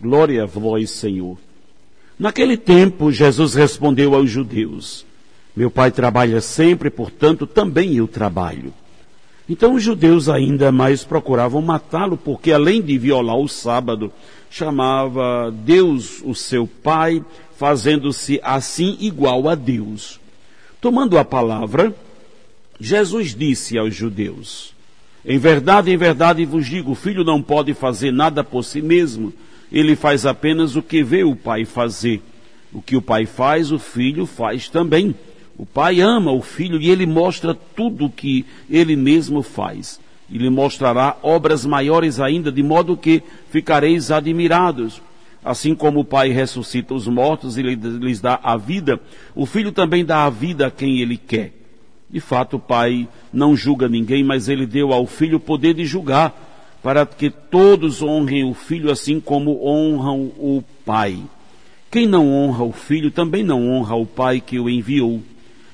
Glória 0.00 0.44
a 0.44 0.46
vós, 0.46 0.90
Senhor. 0.90 1.36
Naquele 2.18 2.56
tempo, 2.56 3.12
Jesus 3.12 3.54
respondeu 3.54 4.14
aos 4.14 4.30
judeus: 4.30 5.04
Meu 5.54 5.70
pai 5.70 5.90
trabalha 5.90 6.40
sempre, 6.40 6.90
portanto, 6.90 7.46
também 7.46 7.96
eu 7.96 8.08
trabalho. 8.08 8.72
Então 9.48 9.74
os 9.74 9.82
judeus 9.82 10.28
ainda 10.28 10.70
mais 10.70 11.02
procuravam 11.02 11.60
matá-lo, 11.60 12.16
porque 12.16 12.52
além 12.52 12.80
de 12.80 12.96
violar 12.96 13.36
o 13.36 13.48
sábado, 13.48 14.12
chamava 14.50 15.50
Deus 15.50 16.22
o 16.24 16.34
seu 16.34 16.66
pai, 16.66 17.24
fazendo-se 17.56 18.40
assim 18.42 18.96
igual 19.00 19.48
a 19.48 19.54
Deus. 19.54 20.20
Tomando 20.80 21.18
a 21.18 21.24
palavra, 21.24 21.94
Jesus 22.78 23.34
disse 23.34 23.76
aos 23.76 23.94
judeus: 23.94 24.72
em 25.24 25.38
verdade, 25.38 25.90
em 25.90 25.96
verdade 25.96 26.44
vos 26.44 26.66
digo: 26.66 26.92
o 26.92 26.94
filho 26.94 27.24
não 27.24 27.42
pode 27.42 27.74
fazer 27.74 28.10
nada 28.12 28.42
por 28.42 28.64
si 28.64 28.80
mesmo, 28.80 29.32
ele 29.70 29.94
faz 29.96 30.26
apenas 30.26 30.76
o 30.76 30.82
que 30.82 31.02
vê 31.02 31.24
o 31.24 31.36
pai 31.36 31.64
fazer. 31.64 32.22
O 32.72 32.80
que 32.80 32.96
o 32.96 33.02
pai 33.02 33.26
faz, 33.26 33.72
o 33.72 33.78
filho 33.78 34.26
faz 34.26 34.68
também. 34.68 35.14
O 35.56 35.66
pai 35.66 36.00
ama 36.00 36.32
o 36.32 36.40
filho 36.40 36.80
e 36.80 36.88
ele 36.88 37.06
mostra 37.06 37.54
tudo 37.54 38.06
o 38.06 38.10
que 38.10 38.46
ele 38.68 38.96
mesmo 38.96 39.42
faz. 39.42 40.00
E 40.30 40.38
lhe 40.38 40.48
mostrará 40.48 41.16
obras 41.22 41.66
maiores 41.66 42.20
ainda, 42.20 42.50
de 42.50 42.62
modo 42.62 42.96
que 42.96 43.22
ficareis 43.50 44.10
admirados. 44.10 45.02
Assim 45.44 45.74
como 45.74 46.00
o 46.00 46.04
pai 46.04 46.30
ressuscita 46.30 46.94
os 46.94 47.06
mortos 47.06 47.56
e 47.58 47.62
lhes 47.62 48.20
dá 48.20 48.38
a 48.42 48.56
vida, 48.56 49.00
o 49.34 49.46
filho 49.46 49.72
também 49.72 50.04
dá 50.04 50.24
a 50.24 50.30
vida 50.30 50.66
a 50.66 50.70
quem 50.70 51.00
ele 51.00 51.16
quer. 51.16 51.60
De 52.10 52.18
fato, 52.18 52.56
o 52.56 52.60
Pai 52.60 53.08
não 53.32 53.56
julga 53.56 53.88
ninguém, 53.88 54.24
mas 54.24 54.48
ele 54.48 54.66
deu 54.66 54.92
ao 54.92 55.06
Filho 55.06 55.36
o 55.36 55.40
poder 55.40 55.74
de 55.74 55.86
julgar, 55.86 56.49
para 56.82 57.04
que 57.04 57.30
todos 57.30 58.02
honrem 58.02 58.44
o 58.44 58.54
Filho 58.54 58.90
assim 58.90 59.20
como 59.20 59.66
honram 59.66 60.32
o 60.38 60.62
Pai. 60.84 61.18
Quem 61.90 62.06
não 62.06 62.32
honra 62.32 62.64
o 62.64 62.72
Filho 62.72 63.10
também 63.10 63.42
não 63.42 63.68
honra 63.68 63.96
o 63.96 64.06
Pai 64.06 64.40
que 64.40 64.58
o 64.58 64.68
enviou. 64.68 65.20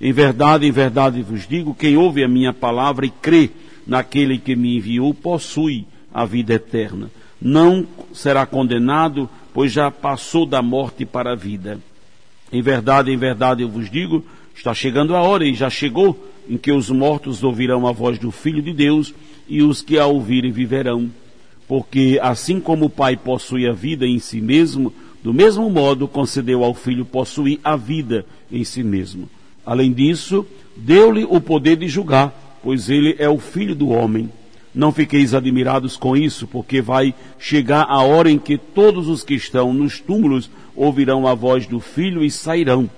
Em 0.00 0.12
verdade, 0.12 0.66
em 0.66 0.70
verdade 0.70 1.22
vos 1.22 1.46
digo: 1.46 1.74
quem 1.74 1.96
ouve 1.96 2.24
a 2.24 2.28
minha 2.28 2.52
palavra 2.52 3.06
e 3.06 3.10
crê 3.10 3.50
naquele 3.86 4.38
que 4.38 4.54
me 4.56 4.76
enviou, 4.76 5.12
possui 5.14 5.86
a 6.12 6.24
vida 6.24 6.54
eterna. 6.54 7.10
Não 7.40 7.86
será 8.12 8.44
condenado, 8.44 9.28
pois 9.54 9.72
já 9.72 9.90
passou 9.90 10.44
da 10.44 10.62
morte 10.62 11.04
para 11.04 11.32
a 11.32 11.36
vida. 11.36 11.78
Em 12.52 12.60
verdade, 12.60 13.10
em 13.10 13.16
verdade 13.16 13.62
eu 13.62 13.68
vos 13.68 13.90
digo: 13.90 14.24
Está 14.54 14.74
chegando 14.74 15.14
a 15.16 15.22
hora, 15.22 15.44
e 15.44 15.54
já 15.54 15.70
chegou, 15.70 16.18
em 16.50 16.58
que 16.58 16.72
os 16.72 16.90
mortos 16.90 17.44
ouvirão 17.44 17.86
a 17.86 17.92
voz 17.92 18.18
do 18.18 18.32
Filho 18.32 18.60
de 18.60 18.72
Deus, 18.72 19.14
e 19.48 19.62
os 19.62 19.82
que 19.82 20.00
a 20.00 20.06
ouvirem 20.06 20.50
viverão. 20.50 21.08
Porque 21.68 22.18
assim 22.20 22.58
como 22.58 22.86
o 22.86 22.90
Pai 22.90 23.16
possui 23.16 23.68
a 23.68 23.72
vida 23.72 24.04
em 24.04 24.18
si 24.18 24.40
mesmo, 24.40 24.92
do 25.22 25.32
mesmo 25.32 25.70
modo 25.70 26.08
concedeu 26.08 26.64
ao 26.64 26.74
Filho 26.74 27.04
possuir 27.04 27.60
a 27.62 27.76
vida 27.76 28.26
em 28.50 28.64
si 28.64 28.82
mesmo. 28.82 29.28
Além 29.64 29.92
disso, 29.92 30.44
deu-lhe 30.76 31.24
o 31.24 31.40
poder 31.40 31.76
de 31.76 31.86
julgar, 31.86 32.58
pois 32.64 32.90
ele 32.90 33.14
é 33.20 33.28
o 33.28 33.38
Filho 33.38 33.76
do 33.76 33.90
homem. 33.90 34.28
Não 34.74 34.90
fiqueis 34.90 35.34
admirados 35.34 35.96
com 35.96 36.16
isso, 36.16 36.48
porque 36.48 36.82
vai 36.82 37.14
chegar 37.38 37.86
a 37.88 38.02
hora 38.02 38.28
em 38.28 38.38
que 38.38 38.58
todos 38.58 39.06
os 39.06 39.22
que 39.22 39.34
estão 39.34 39.72
nos 39.72 40.00
túmulos 40.00 40.50
ouvirão 40.74 41.28
a 41.28 41.34
voz 41.34 41.64
do 41.68 41.78
Filho 41.78 42.24
e 42.24 42.30
sairão. 42.30 42.90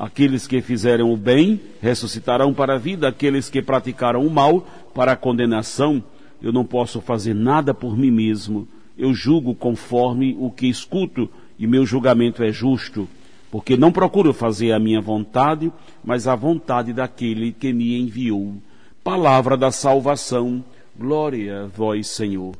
Aqueles 0.00 0.46
que 0.46 0.62
fizeram 0.62 1.12
o 1.12 1.16
bem 1.16 1.60
ressuscitarão 1.78 2.54
para 2.54 2.76
a 2.76 2.78
vida, 2.78 3.06
aqueles 3.06 3.50
que 3.50 3.60
praticaram 3.60 4.26
o 4.26 4.30
mal 4.30 4.66
para 4.94 5.12
a 5.12 5.16
condenação. 5.16 6.02
Eu 6.40 6.50
não 6.50 6.64
posso 6.64 7.02
fazer 7.02 7.34
nada 7.34 7.74
por 7.74 7.94
mim 7.94 8.10
mesmo. 8.10 8.66
Eu 8.96 9.12
julgo 9.12 9.54
conforme 9.54 10.34
o 10.40 10.50
que 10.50 10.66
escuto 10.66 11.28
e 11.58 11.66
meu 11.66 11.84
julgamento 11.84 12.42
é 12.42 12.50
justo, 12.50 13.06
porque 13.50 13.76
não 13.76 13.92
procuro 13.92 14.32
fazer 14.32 14.72
a 14.72 14.78
minha 14.78 15.02
vontade, 15.02 15.70
mas 16.02 16.26
a 16.26 16.34
vontade 16.34 16.94
daquele 16.94 17.52
que 17.52 17.70
me 17.70 18.00
enviou. 18.00 18.54
Palavra 19.04 19.54
da 19.54 19.70
salvação. 19.70 20.64
Glória 20.98 21.64
a 21.64 21.66
vós, 21.66 22.06
Senhor. 22.06 22.54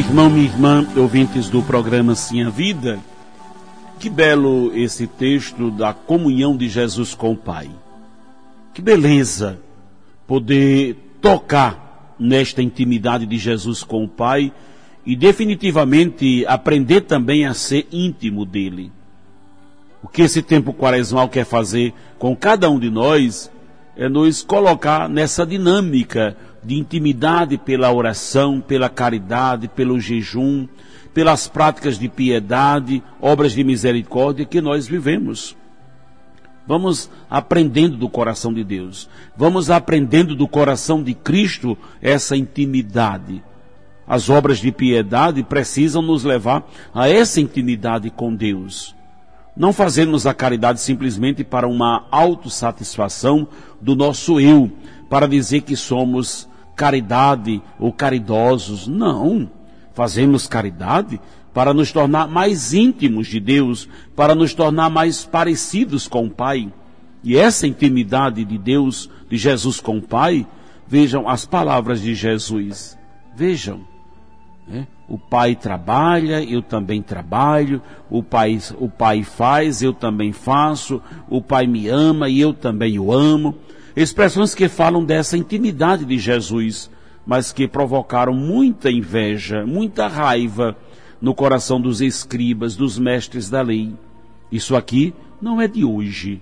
Irmão, 0.00 0.30
minha 0.30 0.46
irmã, 0.46 0.86
ouvintes 0.96 1.50
do 1.50 1.62
programa 1.62 2.14
Sim 2.14 2.42
a 2.42 2.48
Vida, 2.48 2.98
que 3.98 4.08
belo 4.08 4.72
esse 4.74 5.06
texto 5.06 5.70
da 5.70 5.92
comunhão 5.92 6.56
de 6.56 6.70
Jesus 6.70 7.14
com 7.14 7.32
o 7.32 7.36
Pai. 7.36 7.70
Que 8.72 8.80
beleza 8.80 9.60
poder 10.26 10.96
tocar 11.20 12.14
nesta 12.18 12.62
intimidade 12.62 13.26
de 13.26 13.36
Jesus 13.36 13.84
com 13.84 14.02
o 14.04 14.08
Pai 14.08 14.50
e 15.04 15.14
definitivamente 15.14 16.46
aprender 16.46 17.02
também 17.02 17.44
a 17.44 17.52
ser 17.52 17.86
íntimo 17.92 18.46
dele. 18.46 18.90
O 20.02 20.08
que 20.08 20.22
esse 20.22 20.40
tempo 20.40 20.72
quaresmal 20.72 21.28
quer 21.28 21.44
fazer 21.44 21.92
com 22.18 22.34
cada 22.34 22.70
um 22.70 22.80
de 22.80 22.88
nós 22.88 23.50
é 23.94 24.08
nos 24.08 24.42
colocar 24.42 25.10
nessa 25.10 25.44
dinâmica 25.44 26.34
de 26.62 26.78
intimidade 26.78 27.56
pela 27.56 27.92
oração, 27.92 28.60
pela 28.60 28.88
caridade, 28.88 29.68
pelo 29.68 29.98
jejum, 29.98 30.68
pelas 31.14 31.48
práticas 31.48 31.98
de 31.98 32.08
piedade, 32.08 33.02
obras 33.20 33.52
de 33.52 33.64
misericórdia 33.64 34.44
que 34.44 34.60
nós 34.60 34.86
vivemos. 34.86 35.56
Vamos 36.66 37.10
aprendendo 37.28 37.96
do 37.96 38.08
coração 38.08 38.52
de 38.52 38.62
Deus. 38.62 39.08
Vamos 39.36 39.70
aprendendo 39.70 40.36
do 40.36 40.46
coração 40.46 41.02
de 41.02 41.14
Cristo 41.14 41.76
essa 42.00 42.36
intimidade. 42.36 43.42
As 44.06 44.28
obras 44.28 44.58
de 44.58 44.70
piedade 44.70 45.42
precisam 45.42 46.02
nos 46.02 46.24
levar 46.24 46.68
a 46.94 47.08
essa 47.08 47.40
intimidade 47.40 48.10
com 48.10 48.34
Deus. 48.34 48.94
Não 49.56 49.72
fazermos 49.72 50.26
a 50.26 50.34
caridade 50.34 50.80
simplesmente 50.80 51.42
para 51.42 51.66
uma 51.66 52.06
autossatisfação 52.10 53.48
do 53.80 53.96
nosso 53.96 54.40
eu, 54.40 54.70
para 55.08 55.26
dizer 55.26 55.62
que 55.62 55.74
somos 55.74 56.48
caridade 56.80 57.60
ou 57.78 57.92
caridosos. 57.92 58.88
Não. 58.88 59.50
Fazemos 59.92 60.46
caridade 60.46 61.20
para 61.52 61.74
nos 61.74 61.92
tornar 61.92 62.26
mais 62.26 62.72
íntimos 62.72 63.26
de 63.26 63.38
Deus, 63.38 63.86
para 64.16 64.34
nos 64.34 64.54
tornar 64.54 64.88
mais 64.88 65.22
parecidos 65.22 66.08
com 66.08 66.24
o 66.24 66.30
Pai. 66.30 66.72
E 67.22 67.36
essa 67.36 67.66
intimidade 67.66 68.46
de 68.46 68.56
Deus, 68.56 69.10
de 69.28 69.36
Jesus 69.36 69.78
com 69.78 69.98
o 69.98 70.02
Pai, 70.02 70.46
vejam 70.88 71.28
as 71.28 71.44
palavras 71.44 72.00
de 72.00 72.14
Jesus. 72.14 72.96
Vejam. 73.36 73.82
Né? 74.66 74.86
O 75.06 75.18
pai 75.18 75.54
trabalha, 75.54 76.42
eu 76.42 76.62
também 76.62 77.02
trabalho. 77.02 77.82
O 78.08 78.22
pai, 78.22 78.58
o 78.78 78.88
pai 78.88 79.22
faz, 79.22 79.82
eu 79.82 79.92
também 79.92 80.32
faço. 80.32 81.02
O 81.28 81.42
pai 81.42 81.66
me 81.66 81.88
ama 81.88 82.30
e 82.30 82.40
eu 82.40 82.54
também 82.54 82.98
o 82.98 83.12
amo. 83.12 83.54
Expressões 83.96 84.54
que 84.54 84.68
falam 84.68 85.04
dessa 85.04 85.36
intimidade 85.36 86.04
de 86.04 86.18
Jesus, 86.18 86.90
mas 87.26 87.52
que 87.52 87.68
provocaram 87.68 88.32
muita 88.32 88.90
inveja, 88.90 89.64
muita 89.66 90.06
raiva 90.06 90.76
no 91.20 91.34
coração 91.34 91.80
dos 91.80 92.00
escribas, 92.00 92.76
dos 92.76 92.98
mestres 92.98 93.50
da 93.50 93.62
lei. 93.62 93.92
Isso 94.50 94.74
aqui 94.74 95.14
não 95.40 95.60
é 95.60 95.68
de 95.68 95.84
hoje. 95.84 96.40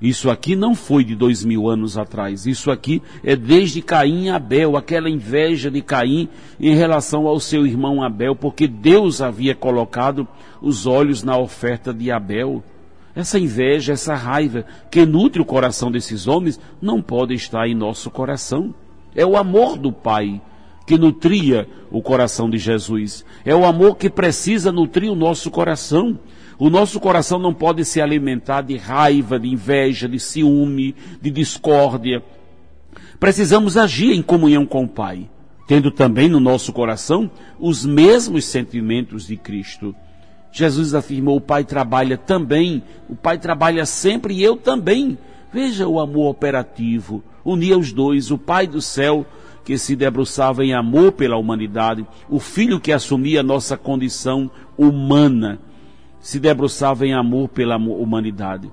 Isso 0.00 0.30
aqui 0.30 0.56
não 0.56 0.74
foi 0.74 1.04
de 1.04 1.14
dois 1.14 1.44
mil 1.44 1.68
anos 1.68 1.98
atrás. 1.98 2.46
Isso 2.46 2.70
aqui 2.70 3.02
é 3.22 3.36
desde 3.36 3.82
Caim 3.82 4.24
e 4.24 4.30
Abel, 4.30 4.76
aquela 4.76 5.10
inveja 5.10 5.70
de 5.70 5.82
Caim 5.82 6.28
em 6.58 6.74
relação 6.74 7.26
ao 7.26 7.38
seu 7.38 7.66
irmão 7.66 8.02
Abel, 8.02 8.34
porque 8.34 8.66
Deus 8.66 9.20
havia 9.20 9.54
colocado 9.54 10.26
os 10.62 10.86
olhos 10.86 11.22
na 11.22 11.36
oferta 11.36 11.92
de 11.92 12.10
Abel. 12.10 12.62
Essa 13.20 13.38
inveja, 13.38 13.92
essa 13.92 14.14
raiva 14.14 14.64
que 14.90 15.04
nutre 15.04 15.42
o 15.42 15.44
coração 15.44 15.90
desses 15.90 16.26
homens 16.26 16.58
não 16.80 17.02
pode 17.02 17.34
estar 17.34 17.68
em 17.68 17.74
nosso 17.74 18.10
coração. 18.10 18.74
É 19.14 19.26
o 19.26 19.36
amor 19.36 19.76
do 19.76 19.92
Pai 19.92 20.40
que 20.86 20.96
nutria 20.96 21.68
o 21.90 22.00
coração 22.00 22.48
de 22.48 22.56
Jesus. 22.56 23.22
É 23.44 23.54
o 23.54 23.66
amor 23.66 23.98
que 23.98 24.08
precisa 24.08 24.72
nutrir 24.72 25.12
o 25.12 25.14
nosso 25.14 25.50
coração. 25.50 26.18
O 26.58 26.70
nosso 26.70 26.98
coração 26.98 27.38
não 27.38 27.52
pode 27.52 27.84
se 27.84 28.00
alimentar 28.00 28.62
de 28.62 28.78
raiva, 28.78 29.38
de 29.38 29.50
inveja, 29.50 30.08
de 30.08 30.18
ciúme, 30.18 30.94
de 31.20 31.30
discórdia. 31.30 32.22
Precisamos 33.18 33.76
agir 33.76 34.12
em 34.12 34.22
comunhão 34.22 34.64
com 34.64 34.84
o 34.84 34.88
Pai, 34.88 35.28
tendo 35.68 35.90
também 35.90 36.26
no 36.26 36.40
nosso 36.40 36.72
coração 36.72 37.30
os 37.58 37.84
mesmos 37.84 38.46
sentimentos 38.46 39.26
de 39.26 39.36
Cristo. 39.36 39.94
Jesus 40.52 40.94
afirmou: 40.94 41.36
o 41.36 41.40
Pai 41.40 41.64
trabalha 41.64 42.16
também, 42.16 42.82
o 43.08 43.14
Pai 43.14 43.38
trabalha 43.38 43.86
sempre 43.86 44.34
e 44.34 44.42
eu 44.42 44.56
também. 44.56 45.18
Veja 45.52 45.86
o 45.88 45.98
amor 45.98 46.28
operativo, 46.30 47.22
unia 47.44 47.76
os 47.76 47.92
dois, 47.92 48.30
o 48.30 48.38
Pai 48.38 48.66
do 48.66 48.80
céu 48.80 49.26
que 49.64 49.76
se 49.76 49.94
debruçava 49.94 50.64
em 50.64 50.72
amor 50.72 51.12
pela 51.12 51.36
humanidade, 51.36 52.06
o 52.28 52.38
Filho 52.38 52.80
que 52.80 52.92
assumia 52.92 53.42
nossa 53.42 53.76
condição 53.76 54.50
humana, 54.76 55.60
se 56.20 56.38
debruçava 56.38 57.06
em 57.06 57.12
amor 57.12 57.48
pela 57.48 57.76
humanidade. 57.76 58.70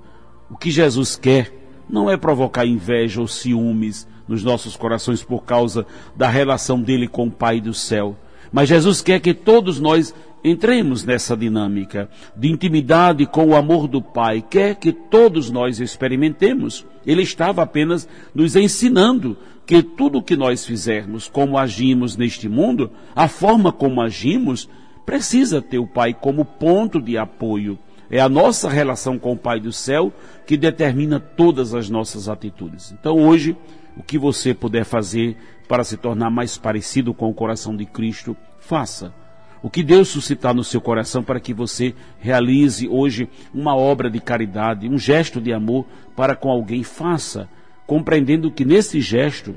O 0.50 0.58
que 0.58 0.72
Jesus 0.72 1.16
quer 1.16 1.54
não 1.90 2.10
é 2.10 2.18
provocar 2.18 2.66
inveja 2.66 3.22
ou 3.22 3.28
ciúmes 3.28 4.08
nos 4.28 4.44
nossos 4.44 4.76
corações 4.76 5.24
por 5.24 5.44
causa 5.44 5.86
da 6.16 6.30
relação 6.30 6.82
dele 6.82 7.08
com 7.08 7.28
o 7.28 7.32
Pai 7.32 7.62
do 7.62 7.74
céu. 7.74 8.16
Mas 8.52 8.70
Jesus 8.70 9.02
quer 9.02 9.20
que 9.20 9.34
todos 9.34 9.80
nós 9.80 10.14
entremos 10.48 11.04
nessa 11.04 11.36
dinâmica 11.36 12.10
de 12.36 12.50
intimidade 12.50 13.26
com 13.26 13.48
o 13.48 13.56
amor 13.56 13.88
do 13.88 14.02
Pai, 14.02 14.44
quer 14.48 14.76
que 14.76 14.92
todos 14.92 15.50
nós 15.50 15.80
experimentemos. 15.80 16.86
Ele 17.06 17.22
estava 17.22 17.64
apenas 17.64 18.08
nos 18.34 18.56
ensinando 18.56 19.38
que 19.66 19.84
tudo 19.84 20.20
o 20.20 20.24
que 20.24 20.36
nós 20.36 20.66
fizermos, 20.66 21.28
como 21.28 21.58
agimos 21.58 22.16
neste 22.16 22.48
mundo, 22.48 22.90
a 23.16 23.28
forma 23.28 23.72
como 23.72 24.02
agimos, 24.02 24.70
precisa 25.06 25.62
ter 25.62 25.80
o 25.80 25.88
Pai 25.88 26.14
como 26.14 26.46
ponto 26.46 27.02
de 27.02 27.18
apoio. 27.18 27.78
É 28.10 28.20
a 28.22 28.30
nossa 28.30 28.70
relação 28.70 29.20
com 29.20 29.34
o 29.34 29.38
Pai 29.38 29.60
do 29.60 29.74
céu 29.74 30.14
que 30.46 30.56
determina 30.56 31.20
todas 31.20 31.74
as 31.74 31.90
nossas 31.90 32.30
atitudes. 32.30 32.94
Então 32.98 33.18
hoje, 33.18 33.58
o 33.98 34.04
que 34.04 34.18
você 34.18 34.54
puder 34.54 34.86
fazer 34.86 35.36
para 35.68 35.84
se 35.84 35.98
tornar 35.98 36.30
mais 36.30 36.58
parecido 36.58 37.14
com 37.14 37.30
o 37.30 37.34
coração 37.34 37.76
de 37.76 37.86
Cristo, 37.86 38.38
faça 38.60 39.14
o 39.62 39.70
que 39.70 39.84
Deus 39.84 40.10
suscitar 40.10 40.54
no 40.54 40.64
seu 40.64 40.80
coração 40.80 41.24
para 41.24 41.40
que 41.40 41.54
você 41.54 41.94
realize 42.20 42.88
hoje 42.88 43.30
uma 43.54 43.76
obra 43.76 44.10
de 44.10 44.20
caridade, 44.20 44.88
um 44.88 44.98
gesto 44.98 45.42
de 45.42 45.52
amor 45.52 45.86
para 46.16 46.36
com 46.36 46.50
alguém, 46.50 46.84
faça, 46.84 47.50
compreendendo 47.86 48.52
que 48.52 48.66
nesse 48.66 49.02
gesto 49.02 49.56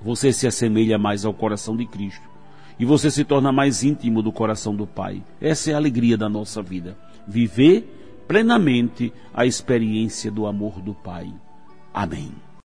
você 0.00 0.32
se 0.32 0.46
assemelha 0.46 0.98
mais 0.98 1.24
ao 1.24 1.32
coração 1.32 1.76
de 1.76 1.86
Cristo 1.86 2.28
e 2.78 2.84
você 2.84 3.10
se 3.10 3.24
torna 3.24 3.52
mais 3.52 3.84
íntimo 3.84 4.22
do 4.22 4.32
coração 4.32 4.74
do 4.74 4.86
Pai. 4.86 5.22
Essa 5.40 5.70
é 5.70 5.74
a 5.74 5.76
alegria 5.76 6.16
da 6.16 6.28
nossa 6.28 6.62
vida, 6.62 6.96
viver 7.26 8.24
plenamente 8.26 9.12
a 9.32 9.46
experiência 9.46 10.30
do 10.30 10.46
amor 10.46 10.80
do 10.80 10.94
Pai. 10.94 11.32
Amém. 11.92 12.32